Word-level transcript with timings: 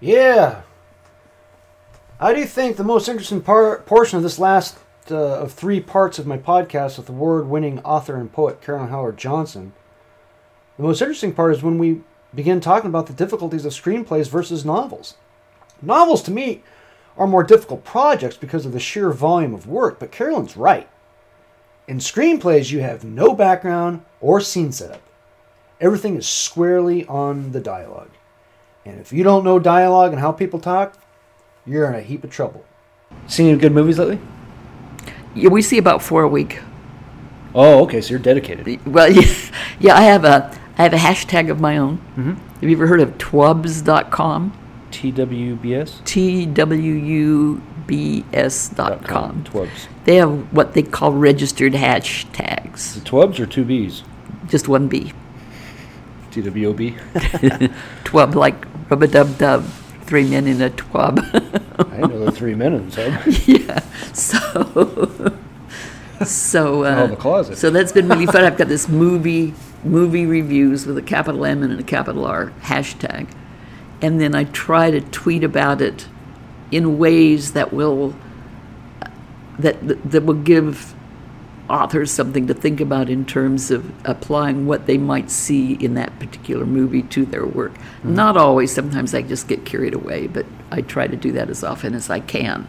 Yeah. 0.00 0.62
I 2.20 2.34
do 2.34 2.44
think 2.44 2.76
the 2.76 2.84
most 2.84 3.08
interesting 3.08 3.40
par- 3.40 3.78
portion 3.80 4.16
of 4.16 4.22
this 4.22 4.38
last 4.38 4.78
uh, 5.10 5.16
of 5.16 5.52
three 5.52 5.80
parts 5.80 6.18
of 6.18 6.26
my 6.26 6.36
podcast 6.38 6.98
with 6.98 7.08
award-winning 7.08 7.78
author 7.80 8.16
and 8.16 8.32
poet 8.32 8.60
Carolyn 8.60 8.88
Howard 8.88 9.16
Johnson, 9.16 9.72
the 10.76 10.82
most 10.82 11.00
interesting 11.00 11.32
part 11.32 11.54
is 11.54 11.62
when 11.62 11.78
we 11.78 12.02
begin 12.34 12.60
talking 12.60 12.90
about 12.90 13.06
the 13.06 13.12
difficulties 13.12 13.64
of 13.64 13.72
screenplays 13.72 14.28
versus 14.28 14.64
novels. 14.64 15.14
Novels, 15.80 16.22
to 16.24 16.30
me, 16.30 16.62
are 17.16 17.26
more 17.26 17.44
difficult 17.44 17.84
projects 17.84 18.36
because 18.36 18.66
of 18.66 18.72
the 18.72 18.80
sheer 18.80 19.10
volume 19.10 19.54
of 19.54 19.66
work, 19.66 19.98
but 19.98 20.10
Carolyn's 20.10 20.56
right. 20.56 20.88
In 21.88 21.98
screenplays, 21.98 22.72
you 22.72 22.80
have 22.80 23.04
no 23.04 23.34
background 23.34 24.04
or 24.20 24.40
scene 24.40 24.72
setup. 24.72 25.02
Everything 25.80 26.16
is 26.16 26.26
squarely 26.26 27.06
on 27.06 27.52
the 27.52 27.60
dialogue. 27.60 28.10
And 28.86 29.00
if 29.00 29.12
you 29.12 29.24
don't 29.24 29.44
know 29.44 29.58
dialogue 29.58 30.12
and 30.12 30.20
how 30.20 30.30
people 30.30 30.60
talk, 30.60 30.96
you're 31.66 31.88
in 31.88 31.96
a 31.96 32.00
heap 32.00 32.22
of 32.22 32.30
trouble. 32.30 32.64
Seen 33.26 33.48
any 33.48 33.58
good 33.58 33.72
movies 33.72 33.98
lately? 33.98 34.20
Yeah, 35.34 35.48
we 35.48 35.60
see 35.60 35.76
about 35.76 36.02
four 36.02 36.22
a 36.22 36.28
week. 36.28 36.60
Oh, 37.54 37.82
okay, 37.82 38.00
so 38.00 38.10
you're 38.10 38.18
dedicated. 38.20 38.86
Well, 38.86 39.10
yeah, 39.12 39.28
yeah 39.80 39.96
I 39.96 40.02
have 40.02 40.24
a 40.24 40.56
I 40.78 40.82
have 40.82 40.92
a 40.92 40.98
hashtag 40.98 41.50
of 41.50 41.60
my 41.60 41.76
own. 41.78 41.98
Mm-hmm. 42.16 42.34
Have 42.34 42.62
you 42.62 42.76
ever 42.76 42.86
heard 42.86 43.00
of 43.00 43.18
twubs.com? 43.18 44.56
TWBS? 44.92 46.04
T 46.04 46.46
W 46.46 46.92
U 46.92 47.62
B 47.86 48.24
S 48.32 48.68
dot 48.68 49.04
com. 49.04 49.42
Twubs. 49.44 49.88
They 50.04 50.16
have 50.16 50.52
what 50.52 50.74
they 50.74 50.82
call 50.82 51.12
registered 51.12 51.72
hashtags. 51.72 52.94
The 52.94 53.00
Twubs 53.00 53.40
or 53.40 53.46
two 53.46 53.64
B's? 53.64 54.04
Just 54.48 54.68
one 54.68 54.86
B. 54.86 55.12
TWOB? 56.42 56.98
Twub 58.04 58.34
like 58.34 58.66
rub 58.90 59.02
a 59.02 59.06
dub 59.06 59.38
dub. 59.38 59.64
Three 60.02 60.28
men 60.28 60.46
in 60.46 60.62
a 60.62 60.70
twub. 60.70 61.18
I 61.92 61.98
know 61.98 62.24
the 62.26 62.30
three 62.32 62.54
men 62.54 62.74
in 62.74 62.90
tub. 62.90 63.12
yeah. 63.46 63.80
So. 64.12 65.36
So. 66.24 66.84
Uh, 66.84 66.96
Oh, 67.02 67.06
the 67.08 67.16
closet. 67.16 67.58
So 67.58 67.70
that's 67.70 67.92
been 67.92 68.08
really 68.08 68.26
fun. 68.26 68.44
I've 68.44 68.56
got 68.56 68.68
this 68.68 68.88
movie 68.88 69.54
movie 69.84 70.26
reviews 70.26 70.86
with 70.86 70.96
a 70.98 71.02
capital 71.02 71.44
M 71.44 71.62
and 71.62 71.78
a 71.78 71.82
capital 71.82 72.24
R 72.24 72.52
hashtag, 72.62 73.28
and 74.00 74.20
then 74.20 74.34
I 74.34 74.44
try 74.44 74.90
to 74.90 75.00
tweet 75.00 75.42
about 75.44 75.80
it 75.80 76.06
in 76.70 76.98
ways 76.98 77.52
that 77.52 77.72
will 77.72 78.14
that 79.58 79.86
that, 79.86 80.10
that 80.10 80.22
will 80.24 80.34
give 80.34 80.94
authors 81.68 82.10
something 82.10 82.46
to 82.46 82.54
think 82.54 82.80
about 82.80 83.08
in 83.08 83.24
terms 83.24 83.70
of 83.70 83.92
applying 84.06 84.66
what 84.66 84.86
they 84.86 84.98
might 84.98 85.30
see 85.30 85.74
in 85.74 85.94
that 85.94 86.18
particular 86.18 86.64
movie 86.64 87.02
to 87.02 87.26
their 87.26 87.46
work. 87.46 87.72
Not 88.04 88.36
always. 88.36 88.72
Sometimes 88.72 89.14
I 89.14 89.22
just 89.22 89.48
get 89.48 89.64
carried 89.64 89.94
away, 89.94 90.26
but 90.26 90.46
I 90.70 90.82
try 90.82 91.06
to 91.06 91.16
do 91.16 91.32
that 91.32 91.50
as 91.50 91.64
often 91.64 91.94
as 91.94 92.08
I 92.10 92.20
can. 92.20 92.66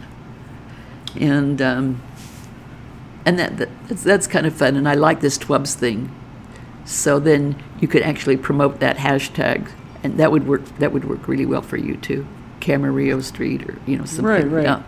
And 1.19 1.61
um, 1.61 2.01
and 3.25 3.37
that, 3.39 3.57
that 3.57 3.69
that's, 3.87 4.03
that's 4.03 4.27
kind 4.27 4.45
of 4.45 4.53
fun. 4.53 4.75
And 4.75 4.87
I 4.87 4.93
like 4.93 5.19
this 5.19 5.37
Twubs 5.37 5.73
thing. 5.73 6.13
So 6.85 7.19
then 7.19 7.61
you 7.81 7.87
could 7.87 8.01
actually 8.01 8.37
promote 8.37 8.79
that 8.79 8.97
hashtag, 8.97 9.69
and 10.03 10.17
that 10.17 10.31
would 10.31 10.47
work. 10.47 10.63
That 10.77 10.93
would 10.93 11.05
work 11.05 11.27
really 11.27 11.45
well 11.45 11.61
for 11.61 11.77
you 11.77 11.97
too, 11.97 12.25
Camarillo 12.61 13.21
Street, 13.21 13.67
or 13.67 13.77
you 13.85 13.97
know 13.97 14.05
something. 14.05 14.25
Right, 14.25 14.47
right. 14.49 14.63
Yeah. 14.63 14.83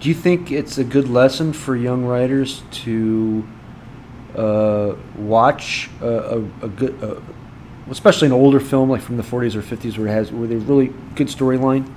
Do 0.00 0.08
you 0.08 0.14
think 0.14 0.52
it's 0.52 0.78
a 0.78 0.84
good 0.84 1.08
lesson 1.08 1.52
for 1.52 1.74
young 1.76 2.04
writers 2.04 2.62
to 2.84 3.46
uh, 4.36 4.94
watch 5.16 5.90
a, 6.00 6.06
a, 6.06 6.38
a 6.62 6.68
good, 6.68 7.02
uh, 7.02 7.20
especially 7.90 8.26
an 8.26 8.32
older 8.32 8.60
film 8.60 8.88
like 8.90 9.02
from 9.02 9.16
the 9.16 9.22
40s 9.24 9.54
or 9.56 9.62
50s 9.62 9.98
where 9.98 10.06
it 10.06 10.10
has 10.12 10.30
where 10.30 10.46
they 10.46 10.56
really 10.56 10.92
good 11.16 11.26
storyline? 11.28 11.92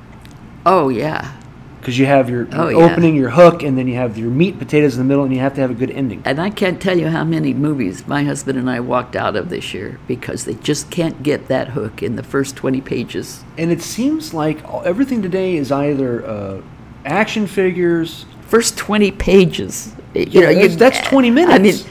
Oh 0.65 0.89
yeah. 0.89 1.37
Because 1.79 1.97
you 1.97 2.05
have 2.05 2.29
your, 2.29 2.47
Oh, 2.51 2.69
your 2.69 2.79
yeah. 2.81 2.91
opening, 2.91 3.15
your 3.15 3.31
hook, 3.31 3.63
and 3.63 3.75
then 3.75 3.87
you 3.87 3.95
have 3.95 4.15
your 4.15 4.29
meat 4.29 4.59
potatoes 4.59 4.95
in 4.95 4.99
the 4.99 5.03
middle, 5.07 5.23
and 5.23 5.33
you 5.33 5.39
have 5.39 5.55
to 5.55 5.61
have 5.61 5.71
a 5.71 5.73
good 5.73 5.89
ending. 5.89 6.21
And 6.25 6.39
I 6.39 6.51
can't 6.51 6.79
tell 6.79 6.95
you 6.95 7.07
how 7.07 7.23
many 7.23 7.55
movies 7.55 8.05
my 8.05 8.23
husband 8.23 8.59
and 8.59 8.69
I 8.69 8.79
walked 8.79 9.15
out 9.15 9.35
of 9.35 9.49
this 9.49 9.73
year 9.73 9.99
because 10.07 10.45
they 10.45 10.53
just 10.53 10.91
can't 10.91 11.23
get 11.23 11.47
that 11.47 11.69
hook 11.69 12.03
in 12.03 12.17
the 12.17 12.23
first 12.23 12.55
20 12.55 12.81
pages. 12.81 13.43
And 13.57 13.71
it 13.71 13.81
seems 13.81 14.31
like 14.31 14.63
everything 14.85 15.23
today 15.23 15.55
is 15.55 15.71
either 15.71 16.23
uh, 16.23 16.61
action 17.05 17.47
figures. 17.47 18.25
First 18.47 18.77
20 18.77 19.11
pages. 19.11 19.93
You 20.13 20.25
Yeah, 20.29 20.41
know, 20.41 20.53
that's- 20.55 20.75
that's 20.75 21.07
20 21.07 21.27
I 21.29 21.31
mean, 21.31 21.45
minutes. 21.47 21.83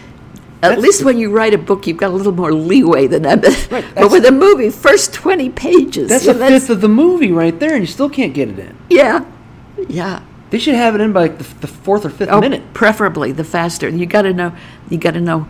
at 0.62 0.68
That's- 0.68 0.78
least 0.82 1.04
when 1.04 1.16
you 1.18 1.30
write 1.30 1.54
a 1.54 1.58
book, 1.58 1.86
you've 1.86 1.96
got 1.96 2.10
a 2.10 2.14
little 2.14 2.32
more 2.32 2.52
leeway 2.52 3.06
than 3.06 3.22
that. 3.22 3.42
Right, 3.70 3.84
but 3.94 4.10
with 4.10 4.26
a 4.26 4.32
movie, 4.32 4.68
first 4.70 5.14
20 5.14 5.48
pages. 5.48 6.08
That's 6.10 6.26
you 6.26 6.32
a 6.32 6.34
know, 6.34 6.48
fifth 6.48 6.68
of 6.70 6.80
the 6.82 6.88
movie 6.88 7.32
right 7.32 7.58
there, 7.58 7.72
and 7.72 7.80
you 7.80 7.86
still 7.86 8.10
can't 8.10 8.34
get 8.34 8.48
it 8.50 8.58
in. 8.58 8.74
Yeah. 8.90 9.24
Yeah. 9.88 10.20
They 10.50 10.58
should 10.58 10.74
have 10.74 10.94
it 10.96 11.00
in 11.00 11.12
by 11.12 11.22
like 11.22 11.38
the, 11.38 11.46
the 11.60 11.66
fourth 11.68 12.04
or 12.04 12.10
fifth 12.10 12.28
Oh, 12.30 12.40
minute. 12.40 12.62
preferably 12.74 13.32
the 13.32 13.44
faster. 13.44 13.86
And 13.88 13.98
you 14.00 14.04
got 14.06 14.22
to 14.22 14.32
know. 14.34 14.52
You 14.90 14.98
got 14.98 15.14
to 15.14 15.20
know 15.20 15.46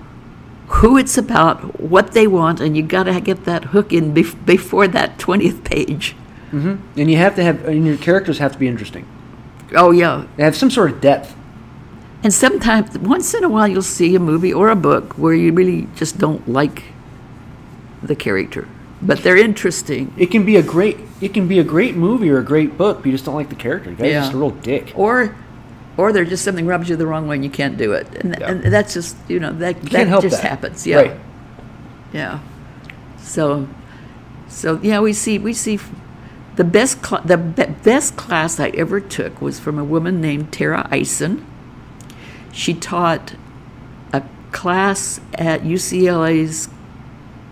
who 0.69 0.97
it's 0.99 1.19
about, 1.19 1.81
what 1.81 2.13
they 2.13 2.27
want, 2.29 2.61
and 2.61 2.77
you 2.77 2.83
got 2.85 3.05
to 3.05 3.21
get 3.21 3.45
that 3.47 3.65
hook 3.65 3.93
in 3.93 4.13
bef- 4.15 4.37
before 4.47 4.87
that 4.89 5.19
twentieth 5.19 5.65
page. 5.65 6.15
Mm-hmm. 6.53 6.75
And 7.01 7.11
you 7.11 7.17
have 7.17 7.35
to 7.37 7.43
have, 7.43 7.65
and 7.67 7.85
your 7.87 7.97
characters 7.97 8.39
have 8.39 8.53
to 8.53 8.59
be 8.59 8.69
interesting. 8.69 9.05
Oh 9.75 9.91
yeah. 9.91 10.27
They 10.37 10.43
have 10.45 10.57
some 10.57 10.71
sort 10.71 10.91
of 10.93 11.01
depth. 11.01 11.35
And 12.23 12.33
sometimes, 12.35 12.99
once 12.99 13.33
in 13.33 13.45
a 13.45 13.49
while, 13.49 13.67
you'll 13.67 13.81
see 13.83 14.15
a 14.15 14.21
movie 14.21 14.53
or 14.53 14.69
a 14.69 14.77
book 14.77 15.15
where 15.15 15.33
you 15.33 15.53
really 15.53 15.89
just 15.97 16.19
don't 16.19 16.47
like 16.47 16.83
the 18.03 18.15
character, 18.15 18.69
but 19.01 19.23
they're 19.23 19.39
interesting. 19.39 20.13
It 20.19 20.27
can 20.31 20.45
be 20.45 20.57
a 20.57 20.63
great, 20.63 20.99
it 21.23 21.33
can 21.33 21.49
be 21.49 21.59
a 21.59 21.65
great 21.65 21.97
movie 21.97 22.29
or 22.29 22.39
a 22.39 22.45
great 22.45 22.77
book, 22.77 22.99
but 22.99 23.07
you 23.07 23.13
just 23.13 23.25
don't 23.25 23.35
like 23.37 23.49
the 23.49 23.55
character. 23.55 23.91
Guy's 23.93 24.13
Yeah. 24.13 24.21
just 24.21 24.33
a 24.35 24.37
real 24.37 24.51
dick. 24.51 24.93
Or, 24.95 25.35
or 25.97 26.13
they're 26.13 26.27
just 26.27 26.45
something 26.45 26.67
rubs 26.67 26.91
you 26.91 26.97
the 26.97 27.07
wrong 27.07 27.27
way 27.27 27.37
and 27.37 27.45
you 27.45 27.51
can't 27.51 27.79
do 27.79 27.93
it, 27.95 28.07
and, 28.23 28.37
Yeah. 28.39 28.51
and 28.51 28.63
that's 28.65 28.93
just 28.93 29.17
you 29.29 29.41
know 29.41 29.53
that 29.55 29.83
You 29.83 29.89
that 29.91 30.21
just 30.23 30.43
that. 30.43 30.49
happens. 30.51 30.87
Yeah. 30.87 30.97
Right. 30.97 31.17
Yeah. 32.13 32.41
So, 33.19 33.67
so 34.49 34.79
yeah, 34.83 35.01
we 35.01 35.15
see 35.15 35.39
we 35.39 35.55
see 35.55 35.79
the 36.61 36.65
best 36.65 37.03
cl- 37.07 37.23
the 37.23 37.39
be- 37.39 37.73
best 37.85 38.19
class 38.19 38.61
I 38.61 38.69
ever 38.77 39.01
took 39.01 39.41
was 39.41 39.59
from 39.59 39.79
a 39.79 39.85
woman 39.85 40.21
named 40.21 40.53
Tara 40.53 40.87
Eisen. 40.91 41.47
She 42.53 42.75
taught 42.75 43.35
a 44.13 44.23
class 44.53 45.23
at 45.33 45.63
UCLA's 45.63 46.69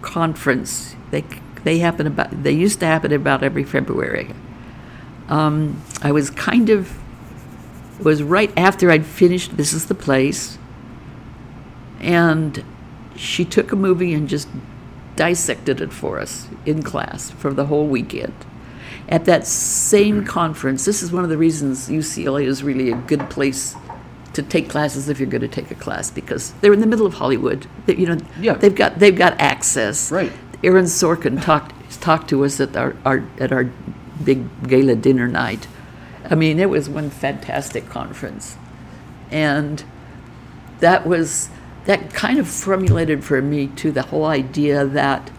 conference. 0.03 0.95
They 1.11 1.25
they 1.65 1.79
happen 1.79 2.07
about 2.07 2.43
they 2.43 2.53
used 2.53 2.81
to 2.81 2.87
happen 2.87 3.11
about 3.11 3.43
every 3.43 3.65
February. 3.65 4.35
Um, 5.31 5.83
I 6.03 6.13
was 6.13 6.29
kind 6.29 6.69
of 6.69 6.93
was 8.05 8.23
right 8.23 8.53
after 8.59 8.91
I'd 8.91 9.07
finished 9.07 9.57
This 9.57 9.73
Is 9.73 9.87
the 9.87 9.95
Place, 9.95 10.59
and 11.99 12.63
she 13.17 13.47
took 13.47 13.73
a 13.73 13.77
movie 13.77 14.13
and 14.13 14.29
just 14.29 14.49
dissected 15.17 15.81
it 15.81 15.95
for 15.95 16.21
us 16.21 16.47
in 16.67 16.83
class 16.83 17.31
for 17.31 17.55
the 17.55 17.65
whole 17.65 17.87
weekend. 17.87 18.35
At 19.09 19.25
that 19.25 19.47
same 19.47 20.25
conference, 20.25 20.85
this 20.85 21.03
is 21.03 21.11
one 21.11 21.25
of 21.25 21.31
the 21.31 21.39
reasons 21.39 21.89
UCLA 21.89 22.45
is 22.45 22.63
really 22.63 22.91
a 22.91 22.97
good 22.97 23.31
place 23.31 23.75
to 24.35 24.43
take 24.43 24.69
classes 24.69 25.09
if 25.09 25.19
you're 25.19 25.29
going 25.29 25.41
to 25.41 25.49
take 25.49 25.71
a 25.71 25.75
class 25.75 26.11
because 26.11 26.53
they're 26.61 26.75
in 26.75 26.81
the 26.81 26.87
middle 26.87 27.07
of 27.07 27.15
Hollywood. 27.15 27.67
They, 27.87 27.97
you 27.97 28.07
know, 28.07 28.19
Yeah. 28.39 28.55
they've 28.55 28.75
got 28.75 28.99
they've 28.99 29.17
got 29.17 29.41
access. 29.41 30.13
Right. 30.13 30.31
Aaron 30.63 30.85
Sorkin 30.85 31.43
talked 31.43 31.73
talked 32.01 32.29
to 32.31 32.45
us 32.45 32.61
at 32.61 32.77
our, 32.77 32.95
our 33.05 33.25
at 33.41 33.51
our 33.51 33.71
big 34.23 34.69
gala 34.69 34.95
dinner 34.95 35.27
night. 35.27 35.67
I 36.31 36.35
mean, 36.35 36.59
it 36.61 36.69
was 36.69 36.89
one 36.89 37.09
fantastic 37.09 37.89
conference, 37.89 38.57
and 39.31 39.83
that 40.81 41.07
was 41.07 41.49
that 41.87 42.13
kind 42.13 42.39
of 42.39 42.47
formulated 42.47 43.25
for 43.25 43.41
me 43.41 43.69
too 43.69 43.91
the 43.91 44.03
whole 44.03 44.27
idea 44.27 44.85
that 44.85 45.31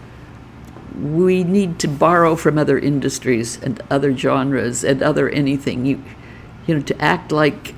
we 0.96 1.44
need 1.44 1.78
to 1.80 1.88
borrow 1.88 2.36
from 2.36 2.58
other 2.58 2.78
industries 2.78 3.62
and 3.62 3.82
other 3.90 4.16
genres 4.16 4.84
and 4.84 5.02
other 5.02 5.28
anything. 5.28 5.86
You 5.86 6.02
you 6.66 6.76
know 6.76 6.82
to 6.82 7.02
act 7.02 7.32
like 7.32 7.74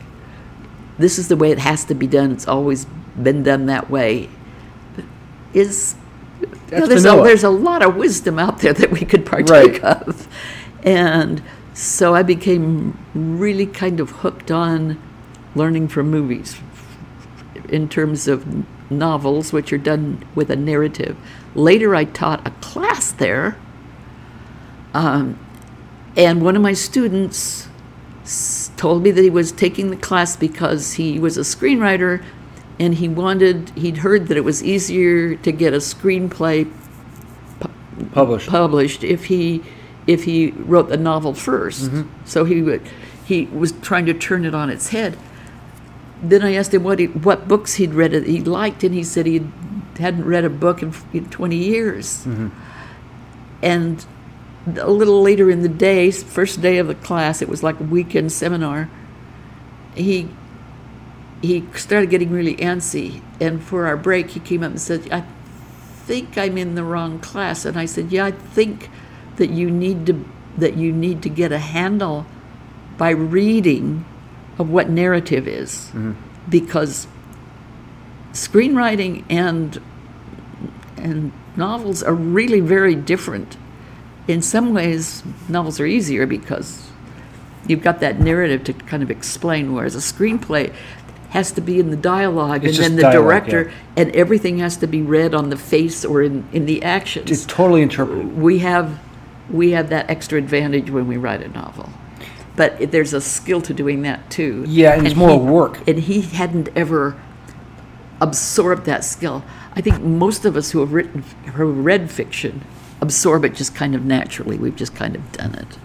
this 0.99 1.19
is 1.19 1.29
the 1.29 1.37
way 1.37 1.50
it 1.50 1.59
has 1.59 1.85
to 1.87 1.94
be 1.94 2.06
done 2.06 2.31
it's 2.31 2.47
always 2.47 2.85
been 3.20 3.43
done 3.43 3.67
that 3.67 3.88
way 3.91 4.29
is 5.55 5.94
you 6.41 6.79
know, 6.79 6.87
there's, 6.87 7.05
a, 7.05 7.11
there's 7.23 7.44
a 7.44 7.50
lot 7.50 7.82
of 7.82 7.97
wisdom 7.97 8.38
out 8.38 8.59
there 8.61 8.73
that 8.73 8.91
we 8.91 9.00
could 9.00 9.25
partake 9.25 9.82
Right. 9.82 9.85
of. 9.85 10.29
And 10.82 11.43
so 11.75 12.15
i 12.15 12.23
became 12.23 12.99
really 13.15 13.67
kind 13.67 13.99
of 13.99 14.11
hooked 14.11 14.50
on 14.50 15.00
learning 15.55 15.88
from 15.88 16.11
movies 16.11 16.61
in 17.69 17.88
terms 17.88 18.29
of 18.29 18.67
novels, 18.93 19.53
which 19.53 19.73
are 19.73 19.79
done 19.79 20.25
with 20.35 20.50
a 20.50 20.56
narrative. 20.56 21.17
Later, 21.55 21.94
I 21.94 22.05
taught 22.05 22.47
a 22.47 22.50
class 22.62 23.12
there, 23.12 23.56
um, 24.94 25.39
and 26.17 26.43
one 26.43 26.56
of 26.56 26.62
my 26.62 26.73
students 26.73 27.69
told 28.77 29.03
me 29.03 29.11
that 29.11 29.23
he 29.23 29.31
was 29.31 29.53
taking 29.53 29.91
the 29.91 29.97
class 29.97 30.37
because 30.37 30.94
he 30.94 31.19
was 31.19 31.37
a 31.37 31.41
screenwriter 31.41 32.23
and 32.79 32.94
he 32.94 33.09
wanted, 33.09 33.71
he'd 33.71 33.99
heard 33.99 34.29
that 34.29 34.37
it 34.37 34.44
was 34.44 34.62
easier 34.62 35.37
to 35.37 35.53
get 35.53 35.73
a 35.73 35.79
screenplay 35.79 36.71
Published. 38.12 38.49
published 38.49 39.05
if 39.05 39.27
he 39.27 39.62
if 40.06 40.25
he 40.25 40.50
wrote 40.50 40.89
the 40.89 40.97
novel 40.97 41.33
1st 41.33 42.09
So 42.25 42.44
he 42.44 42.61
would, 42.61 42.83
he 43.25 43.44
was 43.47 43.73
trying 43.73 44.06
to 44.06 44.15
turn 44.15 44.44
it 44.44 44.55
on 44.55 44.69
its 44.69 44.89
head. 44.89 45.17
Then 46.23 46.43
I 46.43 46.55
asked 46.55 46.73
him 46.73 46.85
what 46.85 47.01
he, 47.01 47.07
what 47.07 47.49
books 47.49 47.75
he'd 47.75 47.95
read 47.95 48.13
that 48.13 48.27
he 48.27 48.41
liked, 48.41 48.85
and 48.85 48.95
he 48.95 49.03
said 49.03 49.27
he 49.27 49.45
hadn't 49.99 50.25
read 50.25 50.45
a 50.45 50.51
book 50.51 50.83
in, 50.83 50.95
in 51.13 51.29
20 51.29 51.57
years. 51.57 52.25
Mm-hmm. 52.25 52.49
And 53.63 54.07
a 54.67 54.91
little 54.91 55.21
later 55.23 55.51
in 55.51 55.63
the 55.63 55.69
day, 55.69 56.11
first 56.11 56.61
day 56.61 56.79
of 56.79 56.87
the 56.87 56.95
class, 56.95 57.43
it 57.43 57.49
was 57.49 57.63
like 57.63 57.81
a 57.81 57.85
weekend 57.85 58.33
seminar. 58.33 58.89
He 59.95 60.29
he 61.43 61.65
started 61.75 62.09
getting 62.09 62.31
really 62.31 62.55
antsy, 62.57 63.21
and 63.41 63.61
for 63.61 63.87
our 63.87 63.97
break, 63.97 64.31
he 64.31 64.41
came 64.41 64.63
up 64.63 64.71
and 64.71 64.81
said, 64.81 65.11
"I 65.11 65.25
think 66.07 66.39
I'm 66.39 66.57
in 66.57 66.77
the 66.77 66.85
wrong 66.85 67.19
class." 67.19 67.65
And 67.65 67.77
I 67.77 67.85
said, 67.85 68.13
"Yeah, 68.13 68.27
I 68.27 68.31
think 68.31 68.89
that 69.37 69.51
you 69.51 69.71
need 69.71 70.07
to 70.07 70.25
that 70.57 70.77
you 70.77 70.93
need 70.93 71.23
to 71.23 71.29
get 71.29 71.51
a 71.51 71.59
handle 71.59 72.27
by 72.97 73.11
reading 73.11 74.05
of 74.62 74.70
what 74.70 74.88
narrative 74.88 75.47
is, 75.47 75.91
because 76.49 77.06
screenwriting 78.32 79.25
and 79.29 79.81
and 80.97 81.32
novels 81.56 82.03
are 82.03 82.14
really 82.14 82.61
very 82.61 82.94
different. 82.94 83.56
In 84.29 84.41
some 84.41 84.73
ways, 84.73 85.23
novels 85.49 85.81
are 85.81 85.87
easier 85.87 86.26
because 86.26 86.88
you've 87.67 87.82
got 87.82 88.00
that 88.00 88.20
narrative 88.20 88.64
to 88.64 88.73
kind 88.73 89.03
of 89.03 89.11
explain, 89.11 89.75
whereas 89.75 89.94
a 89.94 89.99
screenplay 89.99 90.73
has 91.31 91.50
to 91.53 91.61
be 91.61 91.81
in 91.81 91.91
the 91.91 91.97
dialogue 91.97 92.65
It's 92.65 92.79
and 92.79 92.85
then 92.85 92.97
the 92.97 93.03
dialogue, 93.03 93.47
director, 93.47 93.70
yeah. 93.70 94.03
and 94.03 94.15
everything 94.15 94.58
has 94.58 94.76
to 94.79 94.87
be 94.87 95.03
read 95.03 95.35
on 95.35 95.50
the 95.50 95.56
face 95.56 96.05
or 96.05 96.23
in, 96.23 96.47
in 96.53 96.67
the 96.67 96.82
actions. 96.82 97.31
It's 97.31 97.47
totally 97.47 97.82
interpreted. 97.82 98.37
we 98.37 98.58
have 98.61 99.00
we 99.50 99.73
have 99.73 99.91
that 99.91 100.08
extra 100.08 100.38
advantage 100.38 100.91
when 100.91 101.08
we 101.08 101.17
write 101.17 101.43
a 101.43 101.49
novel. 101.49 101.91
But 102.55 102.91
there's 102.91 103.15
a 103.15 103.21
skill 103.21 103.63
to 103.63 103.73
doing 103.73 104.03
that 104.03 104.31
too. 104.31 104.65
Yeah, 104.69 104.95
and 104.95 105.07
it's 105.07 105.17
more 105.17 105.31
he- 105.31 105.39
work. 105.39 105.89
And 105.89 105.99
he 105.99 106.21
hadn't 106.21 106.69
ever 106.77 107.21
absorbed 108.21 108.85
that 108.87 109.05
skill. 109.05 109.43
I 109.75 109.81
think 109.81 110.01
most 110.01 110.45
of 110.45 110.57
us 110.57 110.71
who 110.71 110.81
have 110.81 110.93
written 110.93 111.23
who 111.47 111.67
have 111.67 111.85
read 111.85 112.11
fiction 112.11 112.63
absorb 113.01 113.45
it 113.45 113.55
just 113.55 113.75
kind 113.75 113.95
of 113.95 114.05
naturally. 114.05 114.59
We've 114.59 114.77
just 114.77 114.95
kind 114.95 115.17
of 115.17 115.33
done 115.33 115.55
it. 115.55 115.79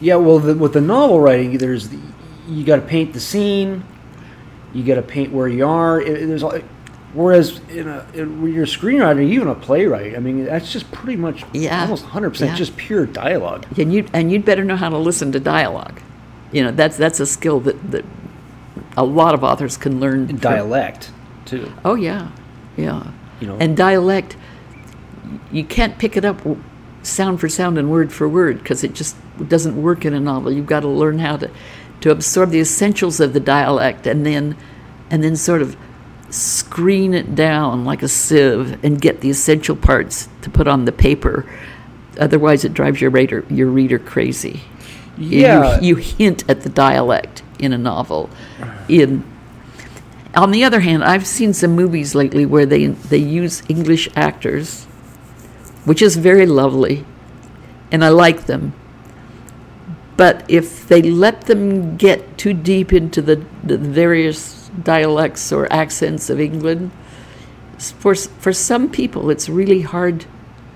Yeah, 0.00 0.16
well, 0.16 0.38
the, 0.38 0.54
with 0.54 0.72
the 0.72 0.80
novel 0.80 1.20
writing, 1.20 1.58
there's 1.58 1.88
the, 1.88 1.98
you 2.48 2.64
got 2.64 2.76
to 2.76 2.82
paint 2.82 3.12
the 3.12 3.20
scene, 3.20 3.84
you 4.72 4.84
got 4.84 4.94
to 4.94 5.02
paint 5.02 5.32
where 5.32 5.48
you 5.48 5.66
are. 5.66 6.00
It, 6.00 6.26
there's 6.26 6.42
all, 6.42 6.58
whereas 7.14 7.60
in 7.70 7.88
a 7.88 8.06
in, 8.14 8.42
when 8.42 8.52
you're 8.52 8.64
a 8.64 8.66
screenwriter, 8.66 9.22
even 9.22 9.48
a 9.48 9.54
playwright, 9.54 10.14
I 10.16 10.18
mean, 10.18 10.44
that's 10.44 10.72
just 10.72 10.90
pretty 10.92 11.16
much 11.16 11.44
Yeah. 11.52 11.82
almost 11.82 12.04
100 12.04 12.30
percent 12.30 12.56
just 12.56 12.76
pure 12.76 13.06
dialogue. 13.06 13.66
And 13.78 13.92
you 13.92 14.06
and 14.12 14.30
you'd 14.32 14.44
better 14.44 14.64
know 14.64 14.76
how 14.76 14.88
to 14.88 14.98
listen 14.98 15.32
to 15.32 15.40
dialogue. 15.40 16.00
You 16.52 16.64
know, 16.64 16.70
that's 16.70 16.96
that's 16.96 17.20
a 17.20 17.26
skill 17.26 17.60
that, 17.60 17.90
that 17.90 18.04
a 18.96 19.04
lot 19.04 19.34
of 19.34 19.42
authors 19.44 19.76
can 19.76 20.00
learn. 20.00 20.20
And 20.20 20.30
from- 20.30 20.52
dialect 20.52 21.10
too. 21.44 21.72
Oh 21.84 21.94
yeah, 21.94 22.30
yeah. 22.76 23.10
You 23.40 23.46
know. 23.46 23.56
and 23.60 23.76
dialect, 23.76 24.36
you 25.52 25.62
can't 25.64 25.96
pick 25.98 26.16
it 26.16 26.24
up 26.24 26.40
sound 27.02 27.38
for 27.40 27.48
sound 27.48 27.78
and 27.78 27.90
word 27.90 28.12
for 28.12 28.28
word 28.28 28.58
because 28.58 28.82
it 28.82 28.92
just 28.92 29.16
doesn't 29.48 29.80
work 29.80 30.04
in 30.04 30.12
a 30.12 30.18
novel. 30.20 30.50
You've 30.52 30.66
got 30.66 30.80
to 30.80 30.88
learn 30.88 31.18
how 31.20 31.36
to 31.36 31.50
to 32.00 32.10
absorb 32.10 32.50
the 32.50 32.60
essentials 32.60 33.20
of 33.20 33.32
the 33.32 33.40
dialect 33.40 34.06
and 34.06 34.26
then 34.26 34.56
and 35.10 35.22
then 35.22 35.36
sort 35.36 35.62
of 35.62 35.76
screen 36.30 37.14
it 37.14 37.34
down 37.34 37.84
like 37.84 38.02
a 38.02 38.08
sieve 38.08 38.82
and 38.84 39.00
get 39.00 39.20
the 39.20 39.30
essential 39.30 39.74
parts 39.76 40.28
to 40.42 40.50
put 40.50 40.68
on 40.68 40.84
the 40.84 40.92
paper. 40.92 41.44
Otherwise, 42.18 42.64
it 42.64 42.74
drives 42.74 43.00
your 43.00 43.10
reader 43.10 43.44
your 43.48 43.68
reader 43.68 43.98
crazy. 43.98 44.62
You- 45.16 45.40
Yeah. 45.40 45.80
you, 45.80 45.96
you 45.96 45.96
hint 45.96 46.44
at 46.48 46.62
the 46.62 46.68
dialect 46.68 47.42
in 47.58 47.72
a 47.72 47.78
novel. 47.78 48.28
In 48.88 49.24
on 50.34 50.50
the 50.50 50.62
other 50.62 50.80
hand, 50.80 51.02
I've 51.02 51.26
seen 51.26 51.52
some 51.54 51.72
movies 51.72 52.14
lately 52.14 52.44
where 52.46 52.66
they 52.66 52.86
they 52.86 53.18
use 53.18 53.62
English 53.68 54.08
actors, 54.14 54.84
which 55.84 56.02
is 56.02 56.16
very 56.16 56.46
lovely, 56.46 57.04
and 57.90 58.04
I 58.04 58.10
like 58.10 58.46
them. 58.46 58.74
But 60.16 60.44
if 60.48 60.86
they 60.88 61.00
let 61.02 61.42
them 61.42 61.96
get 61.96 62.36
too 62.36 62.52
deep 62.52 62.92
into 62.92 63.22
the, 63.22 63.42
the 63.62 63.78
various 63.78 64.40
dialects 64.82 65.52
or 65.52 65.70
accents 65.72 66.30
of 66.30 66.40
England, 66.40 66.90
for 67.78 68.14
for 68.14 68.52
some 68.52 68.90
people, 68.90 69.30
it's 69.30 69.48
really 69.48 69.82
hard, 69.82 70.26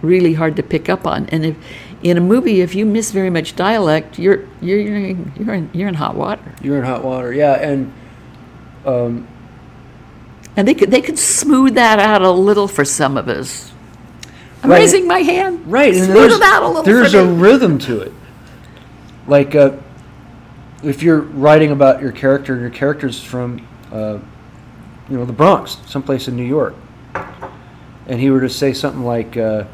really 0.02 0.34
hard 0.34 0.56
to 0.56 0.62
pick 0.62 0.88
up 0.88 1.06
on. 1.06 1.26
And 1.30 1.44
if 1.44 1.56
in 2.02 2.16
a 2.16 2.20
movie, 2.20 2.60
if 2.60 2.74
you 2.74 2.84
miss 2.84 3.10
very 3.12 3.30
much 3.30 3.54
dialect, 3.56 4.18
you're 4.18 4.44
you're 4.60 4.78
you're 4.78 4.96
in, 4.96 5.32
you're 5.38 5.54
in, 5.54 5.70
you're 5.72 5.88
in 5.88 5.94
hot 5.94 6.14
water. 6.16 6.42
You're 6.62 6.78
in 6.78 6.84
hot 6.84 7.04
water, 7.04 7.32
yeah, 7.32 7.54
and 7.54 7.92
um, 8.86 9.26
And 10.56 10.66
they 10.66 10.74
could 10.74 10.90
they 10.90 11.00
could 11.00 11.18
smooth 11.18 11.74
that 11.74 11.98
out 11.98 12.22
a 12.22 12.30
little 12.30 12.68
for 12.68 12.84
some 12.84 13.16
of 13.16 13.28
us. 13.28 13.70
I'm 14.62 14.70
Right. 14.70 14.78
raising 14.78 15.08
my 15.08 15.20
hand. 15.20 15.60
Right, 15.66 15.92
and 15.94 16.04
smooth 16.04 16.14
there's, 16.16 16.32
it 16.36 16.42
out 16.42 16.62
a 16.62 16.66
little. 16.68 16.82
there's 16.84 17.14
a 17.14 17.24
me. 17.24 17.40
rhythm 17.40 17.78
to 17.80 18.00
it. 18.00 18.12
Like 19.26 19.54
uh, 19.56 19.72
if 20.84 21.02
you're 21.02 21.20
writing 21.20 21.70
about 21.72 22.00
your 22.00 22.12
character, 22.12 22.52
and 22.52 22.62
your 22.62 22.70
character's 22.70 23.20
from, 23.22 23.66
uh, 23.92 24.18
you 25.10 25.16
know, 25.18 25.24
the 25.24 25.32
Bronx, 25.32 25.78
someplace 25.86 26.28
in 26.28 26.36
New 26.36 26.44
York, 26.46 26.74
and 28.06 28.18
he 28.20 28.30
were 28.30 28.40
to 28.40 28.48
say 28.48 28.72
something 28.72 29.04
like, 29.04 29.36
uh, 29.36 29.64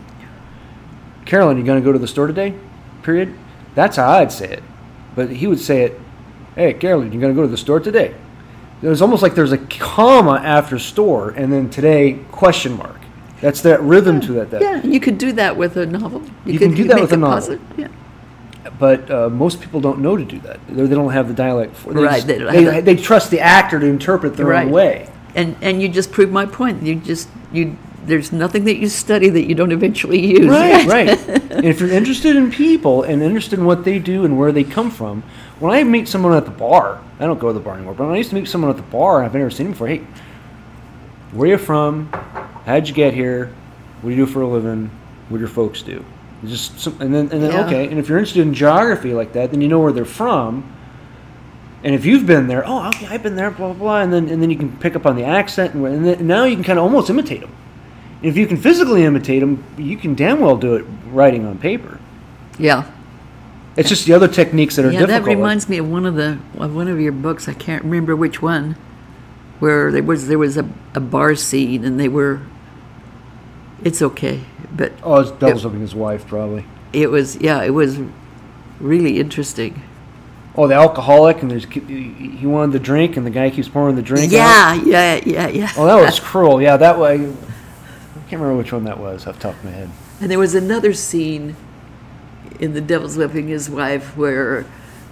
"Carolyn, 1.24 1.56
you 1.58 1.64
gonna 1.64 1.80
go 1.80 1.92
to 1.92 1.98
the 1.98 2.06
store 2.08 2.26
today?" 2.26 2.54
Period. 3.02 3.32
That's 3.74 3.96
how 3.96 4.10
I'd 4.10 4.32
say 4.32 4.50
it, 4.52 4.62
but 5.14 5.30
he 5.30 5.46
would 5.46 5.60
say 5.60 5.82
it, 5.82 6.00
"Hey, 6.56 6.72
Carolyn, 6.74 7.12
you 7.12 7.20
gonna 7.20 7.34
go 7.34 7.42
to 7.42 7.48
the 7.48 7.56
store 7.56 7.80
today?" 7.80 8.14
It 8.82 8.88
was 8.88 9.02
almost 9.02 9.22
like 9.22 9.34
there's 9.34 9.52
a 9.52 9.58
comma 9.58 10.40
after 10.44 10.78
store, 10.78 11.30
and 11.30 11.52
then 11.52 11.68
today 11.68 12.18
question 12.30 12.76
mark. 12.76 12.96
That's 13.40 13.60
that 13.62 13.80
rhythm 13.82 14.20
to 14.22 14.32
that. 14.34 14.50
that 14.50 14.62
Yeah, 14.62 14.82
you 14.82 14.98
could 15.00 15.18
do 15.18 15.32
that 15.32 15.56
with 15.56 15.76
a 15.76 15.86
novel. 15.86 16.22
You 16.44 16.58
can 16.58 16.70
could 16.70 16.76
do 16.76 16.84
that 16.88 17.00
with 17.00 17.12
a 17.12 17.16
novel. 17.16 17.36
posit- 17.36 17.60
Yeah. 17.76 17.88
But 18.78 19.10
uh, 19.10 19.28
most 19.28 19.60
people 19.60 19.80
don't 19.80 20.00
know 20.00 20.16
to 20.16 20.24
do 20.24 20.38
that. 20.40 20.60
They, 20.68 20.86
don't 20.88 21.12
have 21.12 21.28
the 21.28 21.34
dialect 21.34 21.76
for 21.76 21.92
they 21.92 22.02
Right, 22.02 22.14
just- 22.14 22.26
they 22.26 22.38
They, 22.38 22.80
they, 22.80 22.96
trust 22.96 23.30
the 23.30 23.40
actor 23.40 23.78
to 23.80 23.86
interpret 23.86 24.36
their 24.36 24.46
Right. 24.46 24.66
own 24.66 24.72
way. 24.72 25.08
And 25.34 25.56
and 25.60 25.80
you 25.80 25.88
just 25.88 26.10
proved 26.10 26.32
my 26.32 26.46
point. 26.46 26.82
You 26.82 26.96
just 26.96 27.28
you 27.52 27.76
there's 28.06 28.32
nothing 28.32 28.64
that 28.64 28.76
you 28.78 28.88
study 28.88 29.28
that 29.28 29.46
you 29.46 29.54
don't 29.54 29.70
eventually 29.70 30.18
use. 30.24 30.48
Right, 30.48 30.86
right. 30.96 31.08
and 31.28 31.64
if 31.64 31.78
you're 31.80 31.90
interested 31.90 32.34
in 32.36 32.50
people 32.50 33.02
and 33.02 33.22
interested 33.22 33.58
in 33.58 33.66
what 33.66 33.84
they 33.84 33.98
do 33.98 34.24
and 34.24 34.38
where 34.38 34.50
they 34.50 34.64
come 34.64 34.90
from, 34.90 35.22
when 35.60 35.72
I 35.74 35.84
meet 35.84 36.08
someone 36.08 36.32
at 36.32 36.46
the 36.46 36.50
bar, 36.50 37.00
I 37.20 37.26
don't 37.26 37.38
go 37.38 37.48
to 37.48 37.52
the 37.52 37.60
bar 37.60 37.74
anymore, 37.74 37.92
but 37.94 38.06
when 38.06 38.14
I 38.14 38.18
used 38.18 38.30
to 38.30 38.36
meet 38.36 38.48
someone 38.48 38.70
at 38.70 38.76
the 38.76 38.82
bar 38.82 39.18
and 39.18 39.26
I've 39.26 39.34
never 39.34 39.50
seen 39.50 39.66
him 39.66 39.72
before, 39.72 39.88
hey, 39.88 40.02
where 41.32 41.48
are 41.48 41.52
you 41.52 41.58
from? 41.58 42.08
How'd 42.64 42.88
you 42.88 42.94
get 42.94 43.12
here? 43.12 43.52
What 44.00 44.10
do 44.10 44.16
you 44.16 44.24
do 44.24 44.32
for 44.32 44.40
a 44.40 44.48
living? 44.48 44.90
What 45.28 45.36
do 45.36 45.40
your 45.40 45.48
folks 45.48 45.82
do? 45.82 46.02
Just 46.46 46.78
some, 46.78 46.96
and 47.00 47.12
then 47.14 47.28
and 47.32 47.42
then 47.42 47.50
Yeah. 47.50 47.66
okay, 47.66 47.88
and 47.88 47.98
if 47.98 48.08
you're 48.08 48.18
interested 48.18 48.42
in 48.42 48.54
geography 48.54 49.12
like 49.12 49.32
that, 49.32 49.50
then 49.50 49.60
you 49.60 49.68
know 49.68 49.80
where 49.80 49.92
they're 49.92 50.04
from. 50.04 50.64
And 51.84 51.94
if 51.94 52.04
you've 52.04 52.26
been 52.26 52.46
there, 52.48 52.64
oh, 52.66 52.88
okay, 52.88 53.06
I've 53.08 53.22
been 53.22 53.36
there, 53.36 53.50
blah 53.50 53.68
blah 53.68 53.74
blah, 53.74 54.00
and 54.02 54.12
then 54.12 54.28
and 54.28 54.40
then 54.42 54.50
you 54.50 54.56
can 54.56 54.76
pick 54.78 54.94
up 54.94 55.04
on 55.06 55.16
the 55.16 55.24
accent, 55.24 55.74
and, 55.74 55.84
and 55.86 56.04
then, 56.06 56.26
now 56.26 56.44
you 56.44 56.54
can 56.54 56.64
kind 56.64 56.78
of 56.78 56.84
almost 56.84 57.10
imitate 57.10 57.40
them. 57.40 57.50
If 58.22 58.36
you 58.36 58.46
can 58.46 58.56
physically 58.56 59.04
imitate 59.04 59.40
them, 59.40 59.62
you 59.76 59.96
can 59.96 60.14
damn 60.14 60.40
well 60.40 60.56
do 60.56 60.74
it 60.74 60.84
writing 61.12 61.44
on 61.46 61.58
paper. 61.58 61.98
Yeah. 62.58 62.84
It's 63.76 63.88
just 63.88 64.06
the 64.06 64.12
other 64.12 64.26
techniques 64.26 64.74
that 64.74 64.84
are 64.84 64.90
Yeah, 64.90 65.00
difficult. 65.06 65.24
that 65.24 65.30
reminds 65.30 65.68
me 65.68 65.78
of 65.78 65.88
one 65.88 66.04
of 66.04 66.16
the 66.16 66.38
of 66.58 66.74
one 66.74 66.88
of 66.88 67.00
your 67.00 67.12
books. 67.12 67.48
I 67.48 67.52
can't 67.54 67.84
remember 67.84 68.16
which 68.16 68.42
one, 68.42 68.74
where 69.60 69.92
there 69.92 70.02
was 70.02 70.26
there 70.28 70.38
was 70.38 70.56
a, 70.56 70.68
a 70.94 71.00
bar 71.00 71.34
scene 71.34 71.84
and 71.84 71.98
they 71.98 72.08
were. 72.08 72.40
It's 73.84 74.02
okay, 74.02 74.40
but 74.74 74.92
oh, 75.02 75.20
it's 75.20 75.30
Devil's 75.32 75.64
Whipping 75.64 75.80
his 75.80 75.94
wife, 75.94 76.26
probably. 76.26 76.64
it 76.92 77.10
was 77.10 77.36
yeah, 77.36 77.62
it 77.62 77.70
was 77.70 77.98
really 78.80 79.20
interesting. 79.20 79.82
Oh, 80.56 80.66
the 80.66 80.74
alcoholic, 80.74 81.42
and 81.42 81.50
there's 81.50 81.64
he 81.64 82.44
wanted 82.46 82.72
the 82.72 82.80
drink, 82.80 83.16
and 83.16 83.24
the 83.24 83.30
guy 83.30 83.50
keeps 83.50 83.68
pouring 83.68 83.94
the 83.94 84.02
drink. 84.02 84.32
out. 84.32 84.32
Yeah, 84.32 84.74
yeah, 84.84 85.20
yeah, 85.24 85.48
yeah. 85.48 85.72
Oh, 85.76 85.86
that 85.86 85.94
was 86.04 86.18
cruel. 86.30 86.60
Yeah, 86.60 86.76
that 86.76 86.98
way. 86.98 87.14
I 87.14 88.30
can't 88.30 88.42
remember 88.42 88.56
which 88.56 88.72
one 88.72 88.84
that 88.84 88.98
was 88.98 89.26
off 89.26 89.36
the 89.36 89.40
top 89.42 89.54
of 89.54 89.64
my 89.64 89.70
head. 89.70 89.88
And 90.20 90.30
there 90.30 90.38
was 90.38 90.54
another 90.56 90.92
scene 90.92 91.54
in 92.58 92.74
The 92.74 92.80
Devil's 92.80 93.16
Whipping 93.16 93.46
His 93.46 93.70
Wife 93.70 94.16
where 94.16 94.66